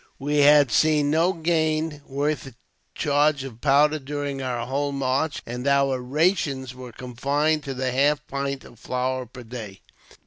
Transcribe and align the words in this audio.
We 0.17 0.37
had 0.37 0.71
seen 0.71 1.11
no 1.11 1.31
game 1.31 2.01
worth 2.07 2.47
a 2.47 2.55
charge 2.95 3.43
of 3.43 3.61
powder 3.61 3.99
during 3.99 4.41
our 4.41 4.65
whole 4.65 4.91
march, 4.91 5.43
and 5.45 5.67
our 5.67 6.01
rations 6.01 6.73
were 6.73 6.91
confined 6.91 7.63
to 7.65 7.75
the 7.75 7.91
half 7.91 8.25
pint 8.25 8.63
of 8.63 8.79
flour 8.79 9.27
per 9.27 9.43
day. 9.43 9.81